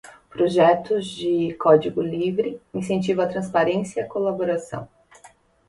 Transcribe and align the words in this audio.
Projetos 0.31 1.09
de 1.17 1.53
código 1.59 2.01
livre 2.01 2.59
incentivam 2.73 3.23
a 3.23 3.27
transparência 3.27 4.01
e 4.01 4.07
colaboração. 4.07 4.89